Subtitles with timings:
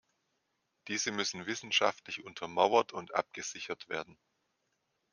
[0.87, 4.17] Diese müssen wissenschaftlich untermauert und abgesichert werden.